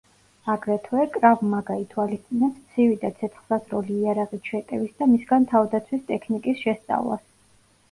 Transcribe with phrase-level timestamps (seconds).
[0.51, 7.25] აგრეთვე, კრავ მაგა ითვალისწინებს ცივი და ცეცხლსასროლი იარაღით შეტევის და მისგან თავდაცვის ტექნიკის შესწავლას.